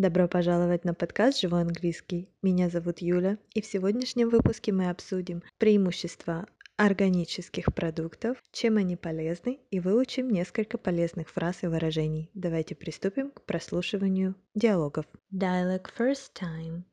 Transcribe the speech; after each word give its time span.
Добро 0.00 0.28
пожаловать 0.28 0.86
на 0.86 0.94
подкаст 0.94 1.40
«Живой 1.40 1.60
английский». 1.60 2.30
Меня 2.40 2.70
зовут 2.70 3.00
Юля, 3.00 3.36
и 3.52 3.60
в 3.60 3.66
сегодняшнем 3.66 4.30
выпуске 4.30 4.72
мы 4.72 4.88
обсудим 4.88 5.42
преимущества 5.58 6.46
органических 6.78 7.66
продуктов, 7.74 8.42
чем 8.50 8.78
они 8.78 8.96
полезны, 8.96 9.60
и 9.70 9.78
выучим 9.78 10.30
несколько 10.30 10.78
полезных 10.78 11.28
фраз 11.28 11.64
и 11.64 11.66
выражений. 11.66 12.30
Давайте 12.32 12.74
приступим 12.74 13.30
к 13.30 13.42
прослушиванию 13.44 14.36
диалогов. 14.54 15.04
Dialogue 15.34 15.90
first 15.94 16.32
time. 16.32 16.84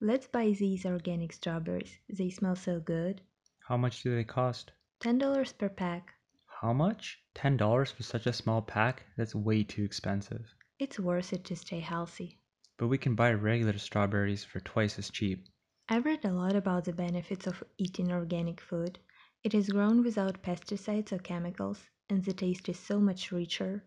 Let's 0.00 0.26
buy 0.32 0.56
these 0.58 0.86
organic 0.86 1.34
strawberries. 1.34 1.90
They 2.08 2.30
smell 2.30 2.56
so 2.56 2.82
good. 2.82 3.20
How 3.68 3.76
much 3.76 4.02
do 4.02 4.16
they 4.16 4.24
cost? 4.24 4.72
$10 5.04 5.52
per 5.58 5.68
pack. 5.68 6.14
How 6.62 6.72
much? 6.72 7.18
$10 7.34 7.58
for 7.94 8.02
such 8.02 8.26
a 8.26 8.32
small 8.32 8.62
pack? 8.62 9.02
That's 9.18 9.34
way 9.34 9.64
too 9.64 9.84
expensive. 9.84 10.46
It's 10.82 10.98
worth 10.98 11.32
it 11.32 11.44
to 11.44 11.54
stay 11.54 11.78
healthy. 11.78 12.40
But 12.76 12.88
we 12.88 12.98
can 12.98 13.14
buy 13.14 13.32
regular 13.34 13.78
strawberries 13.78 14.42
for 14.42 14.58
twice 14.58 14.98
as 14.98 15.10
cheap. 15.10 15.46
I've 15.88 16.04
read 16.04 16.24
a 16.24 16.32
lot 16.32 16.56
about 16.56 16.86
the 16.86 16.92
benefits 16.92 17.46
of 17.46 17.62
eating 17.78 18.10
organic 18.10 18.60
food. 18.60 18.98
It 19.44 19.54
is 19.54 19.68
grown 19.68 20.02
without 20.02 20.42
pesticides 20.42 21.12
or 21.12 21.18
chemicals, 21.18 21.88
and 22.10 22.24
the 22.24 22.32
taste 22.32 22.68
is 22.68 22.80
so 22.80 22.98
much 22.98 23.30
richer. 23.30 23.84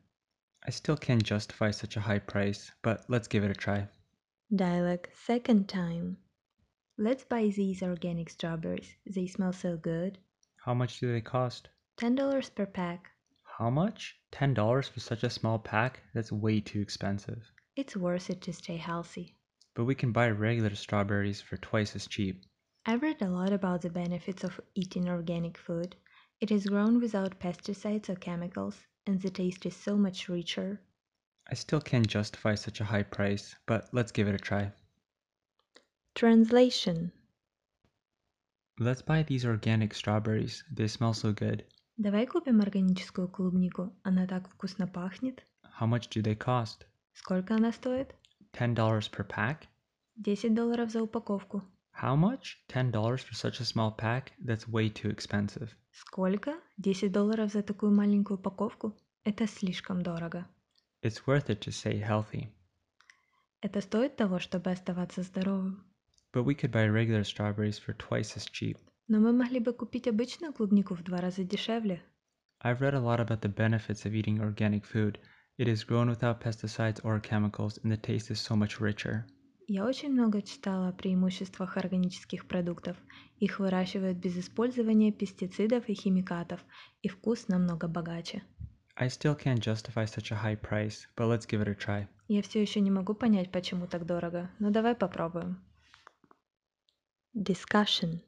I 0.65 0.69
still 0.69 0.95
can't 0.95 1.21
justify 1.21 1.71
such 1.71 1.97
a 1.97 1.99
high 1.99 2.19
price, 2.19 2.71
but 2.81 3.03
let's 3.09 3.27
give 3.27 3.43
it 3.43 3.51
a 3.51 3.55
try. 3.55 3.89
Dialogue 4.55 5.09
second 5.13 5.67
time. 5.67 6.15
Let's 6.97 7.25
buy 7.25 7.49
these 7.49 7.83
organic 7.83 8.29
strawberries. 8.29 8.95
They 9.05 9.27
smell 9.27 9.51
so 9.51 9.75
good. 9.75 10.17
How 10.63 10.73
much 10.73 11.01
do 11.01 11.11
they 11.11 11.19
cost? 11.19 11.67
$10 11.97 12.55
per 12.55 12.65
pack. 12.65 13.11
How 13.43 13.69
much? 13.69 14.17
$10 14.35 14.89
for 14.89 14.99
such 14.99 15.23
a 15.23 15.29
small 15.29 15.57
pack? 15.57 16.01
That's 16.13 16.29
way 16.29 16.59
too 16.59 16.81
expensive. 16.81 17.49
It's 17.77 17.95
worth 17.95 18.29
it 18.29 18.41
to 18.41 18.51
stay 18.51 18.75
healthy. 18.75 19.37
But 19.73 19.85
we 19.85 19.95
can 19.95 20.11
buy 20.11 20.29
regular 20.29 20.75
strawberries 20.75 21.39
for 21.39 21.55
twice 21.55 21.95
as 21.95 22.05
cheap. 22.05 22.43
I've 22.85 23.01
read 23.01 23.21
a 23.21 23.29
lot 23.29 23.53
about 23.53 23.81
the 23.81 23.89
benefits 23.89 24.43
of 24.43 24.59
eating 24.73 25.07
organic 25.07 25.57
food. 25.57 25.95
It 26.41 26.51
is 26.51 26.67
grown 26.67 26.99
without 26.99 27.39
pesticides 27.39 28.09
or 28.09 28.15
chemicals, 28.15 28.85
and 29.07 29.21
the 29.21 29.29
taste 29.29 29.65
is 29.65 29.75
so 29.77 29.95
much 29.95 30.27
richer. 30.27 30.81
I 31.49 31.53
still 31.53 31.79
can't 31.79 32.05
justify 32.05 32.55
such 32.55 32.81
a 32.81 32.85
high 32.85 33.03
price, 33.03 33.55
but 33.65 33.87
let's 33.93 34.11
give 34.11 34.27
it 34.27 34.35
a 34.35 34.37
try. 34.37 34.73
Translation 36.13 37.13
Let's 38.77 39.01
buy 39.01 39.23
these 39.23 39.45
organic 39.45 39.93
strawberries. 39.93 40.65
They 40.69 40.89
smell 40.89 41.13
so 41.13 41.31
good. 41.31 41.63
Давай 41.97 42.27
купим 42.27 42.59
органическую 42.59 43.29
клубнику. 43.29 43.95
Она 44.03 44.27
так 44.27 44.49
вкусно 44.49 44.85
пахнет. 44.85 45.45
How 45.79 45.87
much 45.87 46.09
do 46.09 46.21
they 46.21 46.35
cost? 46.37 46.85
Сколько 47.13 47.55
она 47.55 47.71
стоит? 47.71 48.13
$10 48.51 48.75
per 49.09 49.25
pack? 49.25 49.67
10 50.17 50.53
долларов 50.53 50.91
за 50.91 51.01
упаковку. 51.03 51.63
How 52.01 52.17
much? 52.17 52.57
$10 52.67 52.91
for 52.91 53.33
such 53.33 53.61
a 53.61 53.65
small 53.65 53.95
pack? 53.95 54.33
That's 54.43 54.67
way 54.67 54.89
too 54.89 55.09
expensive. 55.09 55.69
Сколько? 55.91 56.55
10 56.77 57.11
долларов 57.13 57.51
за 57.51 57.63
такую 57.63 57.93
маленькую 57.93 58.37
упаковку? 58.39 58.93
Это 59.23 59.47
слишком 59.47 60.01
дорого. 60.01 60.45
It's 61.01 61.23
worth 61.25 61.47
it 61.47 61.59
to 61.61 61.71
stay 61.71 62.01
healthy. 62.01 62.49
Это 63.61 63.79
стоит 63.79 64.17
того, 64.17 64.39
чтобы 64.39 64.71
оставаться 64.71 65.23
здоровым. 65.23 65.85
But 66.33 66.43
we 66.43 66.55
could 66.55 66.71
buy 66.71 66.89
regular 66.89 67.23
strawberries 67.23 67.79
for 67.79 67.95
twice 67.95 68.35
as 68.35 68.45
cheap. 68.51 68.77
Но 69.07 69.19
мы 69.19 69.33
могли 69.33 69.59
бы 69.59 69.73
купить 69.73 70.07
обычную 70.07 70.53
клубнику 70.53 70.95
в 70.95 71.03
два 71.03 71.21
раза 71.21 71.43
дешевле. 71.43 72.01
I've 72.63 72.79
read 72.79 72.93
a 72.93 72.99
lot 72.99 73.19
about 73.19 73.41
the 73.41 73.53
benefits 73.53 74.05
of 74.05 74.13
eating 74.13 74.39
organic 74.39 74.85
food. 74.85 75.19
It 75.57 75.67
is 75.67 75.83
grown 75.83 76.09
without 76.09 76.41
pesticides 76.41 76.99
or 77.03 77.21
chemicals, 77.21 77.77
and 77.83 77.91
the 77.91 77.97
taste 77.97 78.31
is 78.31 78.39
so 78.39 78.55
much 78.55 78.79
richer. 78.79 79.25
Я 79.67 79.85
очень 79.85 80.11
много 80.11 80.41
читала 80.41 80.89
о 80.89 80.91
преимуществах 80.91 81.77
органических 81.77 82.47
продуктов. 82.47 82.97
Их 83.39 83.59
выращивают 83.59 84.17
без 84.17 84.37
использования 84.37 85.11
пестицидов 85.11 85.89
и 85.89 85.93
химикатов, 85.93 86.63
и 87.01 87.07
вкус 87.07 87.47
намного 87.47 87.87
богаче. 87.87 88.43
I 88.95 89.07
still 89.07 89.35
can't 89.35 89.59
justify 89.59 90.05
such 90.05 90.31
a 90.31 90.35
high 90.35 90.55
price, 90.55 91.07
but 91.15 91.27
let's 91.27 91.45
give 91.45 91.61
it 91.61 91.67
a 91.67 91.75
try. 91.75 92.07
Я 92.27 92.41
все 92.41 92.61
еще 92.61 92.79
не 92.79 92.91
могу 92.91 93.13
понять, 93.13 93.51
почему 93.51 93.87
так 93.87 94.05
дорого, 94.05 94.49
но 94.59 94.71
давай 94.71 94.95
попробуем. 94.95 95.63
Discussion. 97.35 98.21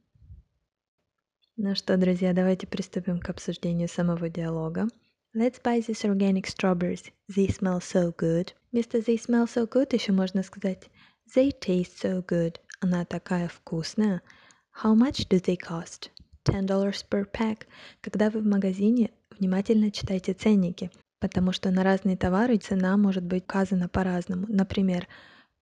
Ну 1.60 1.74
что, 1.74 1.98
друзья, 1.98 2.34
давайте 2.34 2.68
приступим 2.68 3.20
к 3.20 3.30
обсуждению 3.30 3.88
самого 3.88 4.30
диалога. 4.30 4.88
Let's 5.34 5.60
buy 5.60 5.84
these 5.84 6.06
organic 6.06 6.46
strawberries. 6.46 7.12
They 7.36 7.48
smell 7.48 7.80
so 7.80 8.16
good. 8.16 8.50
Вместо 8.72 9.00
they 9.00 9.18
smell 9.18 9.48
so 9.48 9.68
good 9.68 9.92
еще 9.92 10.12
можно 10.12 10.44
сказать 10.44 10.88
they 11.36 11.52
taste 11.60 11.98
so 12.00 12.24
good. 12.24 12.58
Она 12.80 13.06
такая 13.06 13.48
вкусная. 13.48 14.22
How 14.84 14.94
much 14.94 15.28
do 15.30 15.42
they 15.42 15.58
cost? 15.58 16.12
$10 16.46 16.68
per 17.10 17.26
pack. 17.26 17.66
Когда 18.02 18.30
вы 18.30 18.42
в 18.42 18.46
магазине, 18.46 19.10
внимательно 19.40 19.90
читайте 19.90 20.34
ценники, 20.34 20.92
потому 21.20 21.54
что 21.54 21.72
на 21.72 21.84
разные 21.84 22.18
товары 22.18 22.58
цена 22.58 22.96
может 22.98 23.24
быть 23.24 23.46
указана 23.46 23.90
по-разному. 23.90 24.46
Например, 24.48 25.08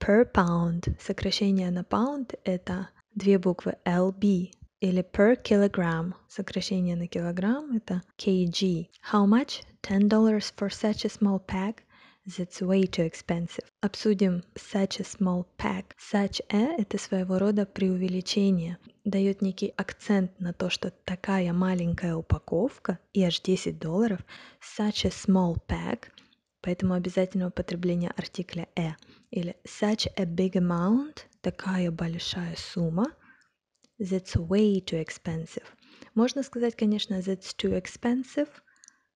per 0.05 0.29
pound. 0.29 0.93
Сокращение 0.99 1.71
на 1.71 1.83
pound– 1.83 2.37
это 2.43 2.89
две 3.13 3.39
буквы 3.39 3.77
LB 3.85 4.51
или 4.85 5.01
per 5.01 5.35
kilogram. 5.41 6.13
Сокращение 6.27 6.95
на 6.95 7.07
килограмм 7.07 7.75
это 7.75 8.03
kg. 8.17 8.87
How 9.11 9.25
much? 9.25 9.63
$10 9.81 10.09
for 10.55 10.69
such 10.69 11.05
a 11.05 11.09
small 11.09 11.39
pack? 11.39 11.83
That's 12.27 12.61
way 12.61 12.85
too 12.85 13.03
expensive. 13.03 13.65
Обсудим 13.81 14.43
such 14.55 14.99
a 14.99 15.03
small 15.03 15.45
pack. 15.57 15.95
Such 15.97 16.41
a– 16.51 16.75
это 16.77 16.97
своего 16.99 17.39
рода 17.39 17.65
преувеличение. 17.65 18.77
Дает 19.03 19.41
некий 19.41 19.73
акцент 19.75 20.39
на 20.39 20.53
то, 20.53 20.69
что 20.69 20.91
такая 20.91 21.51
маленькая 21.53 22.15
упаковка 22.15 22.99
и 23.13 23.23
аж 23.23 23.41
10 23.41 23.79
долларов. 23.79 24.19
Such 24.61 25.05
a 25.05 25.09
small 25.09 25.57
pack. 25.67 26.09
Поэтому 26.61 26.93
обязательно 26.93 27.47
употребление 27.47 28.11
артикля 28.15 28.67
«э». 28.75 28.93
Или 29.31 29.55
such 29.65 30.07
a 30.15 30.25
big 30.25 30.53
amount– 30.53 31.25
такая 31.41 31.91
большая 31.91 32.55
сумма– 32.55 33.05
That's 33.99 34.35
way 34.35 34.81
too 34.81 34.97
expensive. 34.97 35.65
Можно 36.15 36.43
сказать, 36.43 36.75
конечно, 36.75 37.19
that's 37.19 37.55
too 37.55 37.73
expensive. 37.81 38.49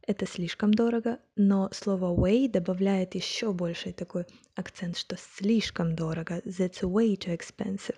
Это 0.07 0.25
слишком 0.25 0.73
дорого, 0.73 1.19
но 1.35 1.69
слово 1.71 2.15
way 2.15 2.47
добавляет 2.47 3.13
еще 3.13 3.51
больший 3.53 3.93
такой 3.93 4.25
акцент, 4.55 4.97
что 4.97 5.17
слишком 5.17 5.95
дорого. 5.95 6.41
That's 6.45 6.81
way 6.81 7.15
too 7.17 7.37
expensive. 7.37 7.97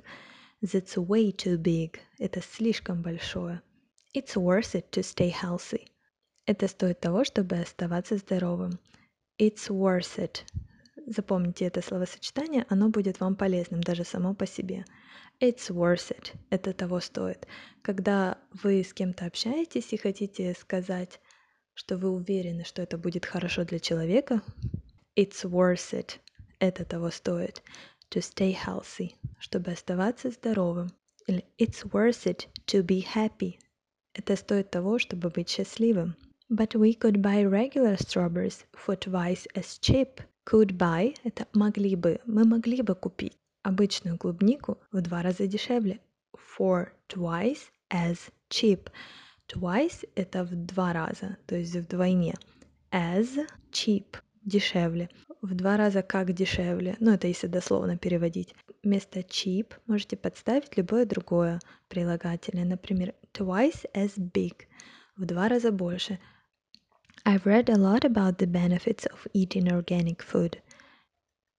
That's 0.62 0.96
way 0.96 1.32
too 1.32 1.58
big. 1.58 2.00
Это 2.20 2.42
слишком 2.42 3.02
большое. 3.02 3.62
It's 4.14 4.36
worth 4.36 4.76
it 4.76 4.90
to 4.92 5.02
stay 5.04 5.32
healthy. 5.32 5.88
Это 6.46 6.68
стоит 6.68 7.00
того, 7.00 7.24
чтобы 7.24 7.58
оставаться 7.58 8.18
здоровым. 8.18 8.80
It's 9.40 9.70
worth 9.70 10.18
it. 10.18 10.44
Запомните 11.08 11.66
это 11.66 11.82
словосочетание, 11.82 12.66
оно 12.70 12.90
будет 12.90 13.20
вам 13.20 13.36
полезным 13.36 13.82
даже 13.82 14.04
само 14.04 14.34
по 14.34 14.46
себе. 14.46 14.86
It's 15.40 15.70
worth 15.70 16.12
it. 16.16 16.34
Это 16.52 16.74
того 16.74 17.00
стоит. 17.00 17.48
Когда 17.82 18.38
вы 18.64 18.84
с 18.84 18.94
кем-то 18.94 19.26
общаетесь 19.26 19.92
и 19.92 19.98
хотите 19.98 20.54
сказать, 20.54 21.20
что 21.74 21.98
вы 21.98 22.10
уверены, 22.10 22.64
что 22.64 22.82
это 22.84 22.98
будет 22.98 23.26
хорошо 23.26 23.64
для 23.64 23.80
человека, 23.80 24.44
it's 25.16 25.44
worth 25.44 25.94
it. 25.94 26.20
Это 26.60 26.86
того 26.86 27.10
стоит. 27.10 27.64
To 28.12 28.20
stay 28.20 28.56
healthy. 28.56 29.16
Чтобы 29.40 29.72
оставаться 29.72 30.30
здоровым. 30.30 30.92
Или 31.26 31.46
it's 31.58 31.84
worth 31.92 32.26
it 32.26 32.48
to 32.68 32.84
be 32.84 33.04
happy. 33.16 33.58
Это 34.14 34.36
стоит 34.36 34.70
того, 34.70 35.00
чтобы 35.00 35.30
быть 35.30 35.50
счастливым. 35.50 36.16
But 36.50 36.76
we 36.76 36.94
could 36.94 37.22
buy 37.22 37.44
regular 37.44 37.96
strawberries 37.98 38.66
for 38.74 38.96
twice 38.96 39.48
as 39.56 39.80
cheap. 39.80 40.22
Could 40.46 40.78
buy– 40.78 41.16
это 41.24 41.48
могли 41.54 41.96
бы. 41.96 42.20
Мы 42.26 42.46
могли 42.46 42.82
бы 42.82 42.96
купить 42.96 43.38
обычную 43.64 44.18
клубнику 44.18 44.80
в 44.92 45.02
два 45.02 45.22
раза 45.22 45.48
дешевле. 45.48 46.00
For 46.58 46.88
twice 47.08 47.70
as 47.92 48.18
cheap. 48.50 48.90
Twice– 49.48 50.08
это 50.16 50.44
в 50.44 50.56
два 50.56 50.94
раза, 50.94 51.38
то 51.46 51.56
есть 51.56 51.76
вдвойне. 51.76 52.36
As 52.92 53.48
cheap– 53.72 54.18
дешевле. 54.44 55.10
В 55.42 55.54
два 55.54 55.78
раза 55.78 56.02
как 56.02 56.34
дешевле. 56.34 56.96
Ну, 57.00 57.12
это 57.12 57.28
если 57.28 57.48
дословно 57.48 57.98
переводить. 57.98 58.56
Вместо 58.84 59.20
cheap 59.20 59.74
можете 59.88 60.18
подставить 60.18 60.76
любое 60.78 61.06
другое 61.06 61.60
прилагательное. 61.88 62.66
Например, 62.66 63.14
twice 63.34 63.86
as 63.94 64.18
big– 64.18 64.56
в 65.18 65.26
два 65.26 65.48
раза 65.48 65.72
больше. 65.72 66.20
I've 67.26 67.46
read 67.46 67.70
a 67.70 67.78
lot 67.78 68.04
about 68.04 68.38
the 68.38 68.48
benefits 68.48 69.06
of 69.06 69.28
eating 69.34 69.72
organic 69.72 70.22
food– 70.22 70.58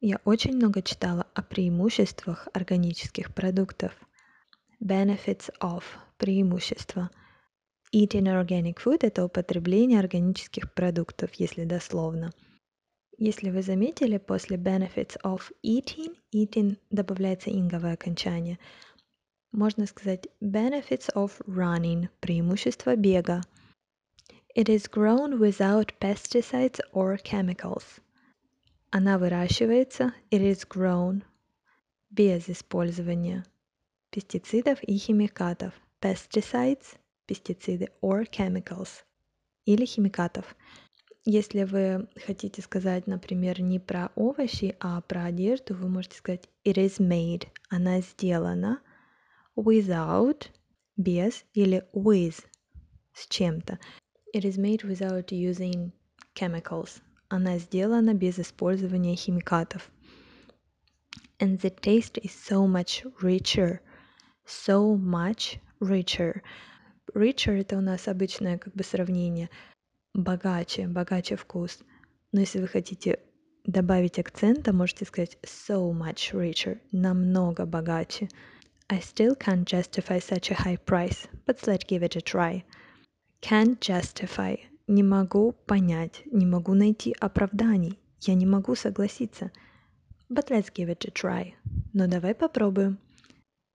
я 0.05 0.19
очень 0.25 0.57
много 0.57 0.83
читала 0.83 1.29
о 1.33 1.43
преимуществах 1.43 2.49
органических 2.53 3.33
продуктов. 3.33 3.93
Benefits 4.83 5.49
of– 5.61 5.85
преимущества. 6.19 7.09
Eating 7.95 8.25
organic 8.25 8.83
food– 8.85 8.99
это 9.03 9.25
употребление 9.25 10.01
органических 10.01 10.75
продуктов, 10.75 11.31
если 11.35 11.63
дословно. 11.65 12.33
Если 13.17 13.51
вы 13.51 13.63
заметили, 13.63 14.19
после 14.19 14.57
benefits 14.57 15.17
of 15.23 15.43
eating, 15.65 16.17
eating 16.35 16.79
добавляется 16.91 17.51
инговое 17.51 17.93
окончание. 17.93 18.59
Можно 19.53 19.87
сказать 19.87 20.27
benefits 20.43 21.15
of 21.15 21.31
running, 21.47 22.09
преимущество 22.19 22.97
бега. 22.97 23.43
It 24.55 24.69
is 24.69 24.87
grown 24.87 25.39
without 25.39 25.93
pesticides 25.99 26.79
or 26.93 27.17
chemicals. 27.17 28.01
Она 28.91 29.17
выращивается, 29.19 30.13
it 30.31 30.43
is 30.43 30.67
grown, 30.69 31.23
без 32.11 32.51
использования 32.51 33.47
пестицидов 34.11 34.83
и 34.83 34.99
химикатов. 34.99 35.73
Pesticides– 36.03 36.97
пестициды 37.27 37.89
or 38.03 38.29
chemicals 38.31 39.05
или 39.65 39.87
химикатов. 39.87 40.55
Если 41.25 41.65
вы 41.65 42.11
хотите 42.27 42.61
сказать, 42.61 43.07
например, 43.07 43.63
не 43.63 43.79
про 43.79 44.13
овощи, 44.17 44.77
а 44.81 45.01
про 45.01 45.25
одежду, 45.25 45.75
вы 45.75 45.89
можете 45.89 46.19
сказать 46.19 46.51
it 46.67 46.75
is 46.75 46.99
made. 46.99 47.49
Она 47.71 48.03
сделана 48.03 48.83
without– 49.57 50.49
без 50.99 51.43
или 51.55 51.89
with– 51.95 52.45
с 53.15 53.27
чем-то. 53.29 53.79
It 54.33 54.45
is 54.45 54.59
made 54.59 54.83
without 54.83 55.31
using 55.31 55.93
chemicals. 56.35 57.01
Она 57.29 57.59
сделана 57.59 58.15
без 58.15 58.39
использования 58.39 59.15
химикатов. 59.15 59.91
And 61.39 61.59
the 61.61 61.71
taste 61.71 62.19
is 62.23 62.33
so 62.33 62.67
much 62.67 63.05
richer– 63.21 63.81
so 64.47 64.97
much 64.97 65.59
richer. 65.81 66.43
Richer 67.15 67.61
это 67.61 67.79
у 67.79 67.81
нас 67.81 68.09
обычное 68.09 68.59
как 68.59 68.75
бы 68.75 68.85
сравнение. 68.85 69.51
Богаче, 70.15 70.87
богаче 70.89 71.37
вкус. 71.37 71.79
Но 72.33 72.41
если 72.41 72.61
вы 72.61 72.69
хотите 72.69 73.19
добавить 73.65 74.19
акцента, 74.19 74.73
можете 74.73 75.05
сказать 75.05 75.39
so 75.43 75.93
much 75.93 76.33
richer, 76.33 76.81
намного 76.93 77.67
богаче. 77.67 78.29
I 78.89 78.99
still 79.01 79.37
can't 79.37 79.65
justify 79.65 80.19
such 80.19 80.51
a 80.51 80.55
high 80.55 80.77
price, 80.77 81.29
but 81.47 81.67
let's 81.67 81.87
give 81.87 82.03
it 82.03 82.17
a 82.17 82.21
try. 82.21 82.65
Can't 83.43 83.81
justify. 83.81 84.61
Не 84.87 85.03
могу 85.03 85.53
понять, 85.67 86.23
не 86.31 86.47
могу 86.47 86.75
найти 86.75 87.15
оправданий. 87.19 87.99
Я 88.21 88.35
не 88.35 88.47
могу 88.47 88.77
согласиться. 88.77 89.51
But 90.31 90.51
let's 90.51 90.73
give 90.73 90.89
it 90.89 91.05
a 91.07 91.11
try. 91.11 91.55
Но 91.93 92.07
давай 92.07 92.35
попробуем. 92.37 92.99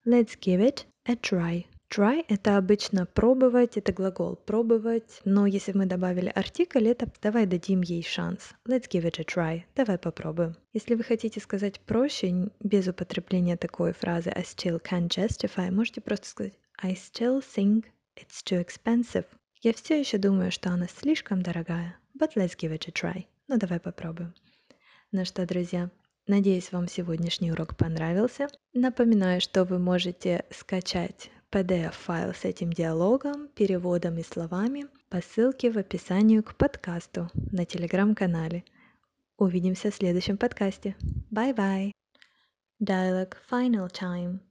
Let's 0.05 0.39
give 0.39 0.61
it 0.61 0.85
a 1.05 1.15
try. 1.15 1.65
Try– 1.89 2.23
это 2.27 2.57
обычно 2.57 3.05
пробовать, 3.05 3.77
это 3.77 3.93
глагол 3.93 4.35
пробовать, 4.35 5.21
но 5.23 5.45
если 5.45 5.71
мы 5.71 5.85
добавили 5.85 6.31
артикль, 6.33 6.87
это 6.87 7.09
давай 7.21 7.45
дадим 7.45 7.81
ей 7.81 8.03
шанс. 8.03 8.53
Let's 8.65 8.89
give 8.89 9.03
it 9.03 9.19
a 9.19 9.23
try. 9.23 9.63
Давай 9.75 9.97
попробуем. 9.97 10.55
Если 10.73 10.95
вы 10.95 11.03
хотите 11.03 11.39
сказать 11.39 11.79
проще, 11.81 12.49
без 12.61 12.87
употребления 12.87 13.55
такой 13.55 13.93
фразы 13.93 14.29
I 14.31 14.43
still 14.43 14.81
can't 14.81 15.09
justify, 15.09 15.71
можете 15.71 16.01
просто 16.01 16.27
сказать 16.27 16.59
I 16.81 16.93
still 16.93 17.41
think 17.41 17.85
it's 18.15 18.43
too 18.43 18.61
expensive. 18.61 19.25
Я 19.61 19.73
все 19.73 19.99
еще 19.99 20.17
думаю, 20.17 20.51
что 20.51 20.69
она 20.69 20.87
слишком 20.87 21.41
дорогая. 21.41 21.97
But 22.17 22.33
let's 22.35 22.57
give 22.57 22.71
it 22.71 22.87
a 22.87 22.91
try. 22.91 23.25
Ну 23.47 23.57
давай 23.57 23.79
попробуем. 23.79 24.33
Ну 25.11 25.25
что, 25.25 25.45
друзья, 25.45 25.89
Надеюсь, 26.27 26.73
вам 26.73 26.89
сегодняшний 26.89 27.53
урок 27.53 27.77
понравился. 27.77 28.49
Напоминаю, 28.73 29.39
что 29.39 29.63
вы 29.63 29.79
можете 29.79 30.43
скачать 30.49 31.31
PDF-файл 31.49 32.33
с 32.33 32.43
этим 32.43 32.73
диалогом, 32.73 33.47
переводом 33.55 34.17
и 34.17 34.23
словами 34.23 34.87
по 35.09 35.21
ссылке 35.21 35.71
в 35.71 35.77
описании 35.77 36.41
к 36.41 36.55
подкасту 36.55 37.29
на 37.33 37.63
телеграм-канале. 37.63 38.65
Увидимся 39.37 39.89
в 39.89 39.95
следующем 39.95 40.37
подкасте. 40.37 40.97
Bye-bye! 41.31 41.93
Dialogue 42.81 43.37
final 43.49 43.89
time. 43.89 44.41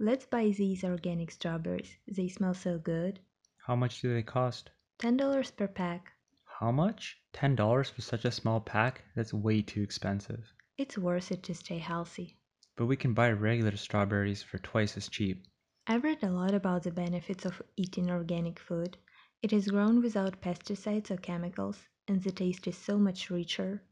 Let's 0.00 0.26
buy 0.26 0.50
these 0.56 0.82
organic 0.82 1.30
strawberries. 1.30 1.98
They 2.06 2.30
smell 2.30 2.54
so 2.54 2.82
good. 2.82 3.18
How 3.66 3.74
much 3.74 4.00
do 4.00 4.14
they 4.14 4.22
cost? 4.22 4.70
$10 5.00 5.56
per 5.56 5.66
pack. 5.66 6.12
How 6.44 6.70
much? 6.70 7.20
$10 7.32 7.90
for 7.90 8.00
such 8.00 8.24
a 8.24 8.30
small 8.30 8.60
pack? 8.60 9.02
That's 9.16 9.34
way 9.34 9.60
too 9.60 9.82
expensive. 9.82 10.52
It's 10.78 10.96
worth 10.96 11.32
it 11.32 11.42
to 11.42 11.54
stay 11.56 11.78
healthy. 11.78 12.36
But 12.76 12.86
we 12.86 12.96
can 12.96 13.12
buy 13.12 13.32
regular 13.32 13.76
strawberries 13.76 14.40
for 14.40 14.58
twice 14.58 14.96
as 14.96 15.08
cheap. 15.08 15.48
I've 15.88 16.04
read 16.04 16.22
a 16.22 16.30
lot 16.30 16.54
about 16.54 16.84
the 16.84 16.92
benefits 16.92 17.44
of 17.44 17.60
eating 17.76 18.08
organic 18.08 18.60
food. 18.60 18.98
It 19.42 19.52
is 19.52 19.66
grown 19.66 20.00
without 20.00 20.40
pesticides 20.40 21.10
or 21.10 21.16
chemicals, 21.16 21.88
and 22.06 22.22
the 22.22 22.30
taste 22.30 22.68
is 22.68 22.78
so 22.78 22.98
much 22.98 23.30
richer. 23.30 23.82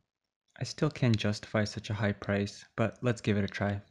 I 0.56 0.62
still 0.62 0.91
can't 0.91 1.17
justify 1.17 1.65
such 1.65 1.91
a 1.91 1.94
high 1.94 2.12
price, 2.12 2.65
but 2.76 2.99
let's 3.03 3.21
give 3.21 3.37
it 3.37 3.43
a 3.43 3.49
try. 3.49 3.82